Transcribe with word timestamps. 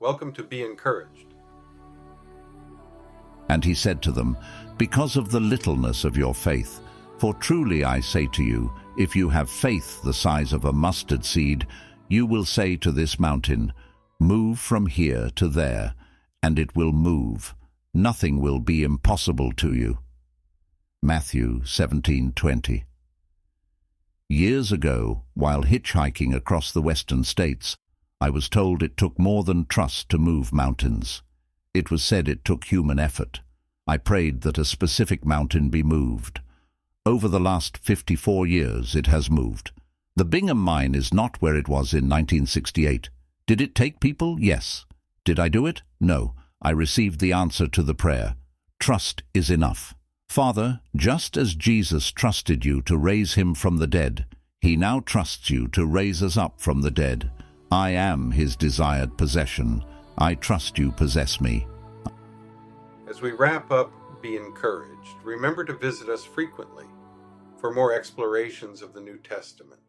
Welcome 0.00 0.32
to 0.32 0.42
Be 0.42 0.62
Encouraged. 0.62 1.34
And 3.50 3.62
he 3.62 3.74
said 3.74 4.00
to 4.00 4.12
them, 4.12 4.34
Because 4.78 5.18
of 5.18 5.30
the 5.30 5.40
littleness 5.40 6.04
of 6.04 6.16
your 6.16 6.34
faith, 6.34 6.80
for 7.18 7.34
truly 7.34 7.84
I 7.84 8.00
say 8.00 8.26
to 8.28 8.42
you, 8.42 8.72
if 8.96 9.14
you 9.14 9.28
have 9.28 9.50
faith 9.50 10.00
the 10.02 10.14
size 10.14 10.54
of 10.54 10.64
a 10.64 10.72
mustard 10.72 11.22
seed, 11.22 11.66
you 12.08 12.24
will 12.24 12.46
say 12.46 12.76
to 12.76 12.90
this 12.90 13.20
mountain, 13.20 13.74
Move 14.18 14.58
from 14.58 14.86
here 14.86 15.28
to 15.36 15.48
there, 15.48 15.94
and 16.42 16.58
it 16.58 16.74
will 16.74 16.92
move. 16.92 17.54
Nothing 17.92 18.40
will 18.40 18.58
be 18.58 18.82
impossible 18.82 19.52
to 19.58 19.74
you. 19.74 19.98
Matthew 21.02 21.60
17:20. 21.64 22.84
Years 24.30 24.72
ago, 24.72 25.24
while 25.34 25.64
hitchhiking 25.64 26.34
across 26.34 26.72
the 26.72 26.80
western 26.80 27.22
states, 27.22 27.76
I 28.20 28.28
was 28.30 28.48
told 28.48 28.82
it 28.82 28.96
took 28.96 29.18
more 29.18 29.44
than 29.44 29.64
trust 29.64 30.08
to 30.10 30.18
move 30.18 30.52
mountains. 30.52 31.22
It 31.72 31.90
was 31.90 32.04
said 32.04 32.28
it 32.28 32.44
took 32.44 32.64
human 32.64 32.98
effort. 32.98 33.40
I 33.86 33.96
prayed 33.96 34.42
that 34.42 34.58
a 34.58 34.64
specific 34.64 35.24
mountain 35.24 35.70
be 35.70 35.82
moved. 35.82 36.40
Over 37.06 37.28
the 37.28 37.40
last 37.40 37.78
54 37.78 38.46
years 38.46 38.94
it 38.94 39.06
has 39.06 39.30
moved. 39.30 39.72
The 40.16 40.24
Bingham 40.24 40.58
mine 40.58 40.94
is 40.94 41.14
not 41.14 41.40
where 41.40 41.56
it 41.56 41.68
was 41.68 41.94
in 41.94 42.08
1968. 42.08 43.08
Did 43.46 43.60
it 43.60 43.74
take 43.74 44.00
people? 44.00 44.38
Yes. 44.38 44.84
Did 45.24 45.40
I 45.40 45.48
do 45.48 45.64
it? 45.66 45.82
No. 45.98 46.34
I 46.60 46.70
received 46.70 47.20
the 47.20 47.32
answer 47.32 47.66
to 47.68 47.82
the 47.82 47.94
prayer. 47.94 48.36
Trust 48.78 49.22
is 49.32 49.48
enough. 49.48 49.94
Father, 50.28 50.80
just 50.94 51.36
as 51.36 51.54
Jesus 51.54 52.12
trusted 52.12 52.64
you 52.64 52.82
to 52.82 52.98
raise 52.98 53.34
him 53.34 53.54
from 53.54 53.78
the 53.78 53.86
dead, 53.86 54.26
he 54.60 54.76
now 54.76 55.00
trusts 55.00 55.48
you 55.48 55.68
to 55.68 55.86
raise 55.86 56.22
us 56.22 56.36
up 56.36 56.60
from 56.60 56.82
the 56.82 56.90
dead. 56.90 57.30
I 57.72 57.90
am 57.90 58.32
his 58.32 58.56
desired 58.56 59.16
possession. 59.16 59.84
I 60.18 60.34
trust 60.34 60.76
you 60.76 60.90
possess 60.90 61.40
me. 61.40 61.66
As 63.08 63.22
we 63.22 63.30
wrap 63.30 63.70
up, 63.70 63.92
be 64.20 64.36
encouraged. 64.36 65.14
Remember 65.22 65.64
to 65.64 65.72
visit 65.74 66.08
us 66.08 66.24
frequently 66.24 66.86
for 67.58 67.72
more 67.72 67.92
explorations 67.92 68.82
of 68.82 68.92
the 68.92 69.00
New 69.00 69.18
Testament. 69.18 69.80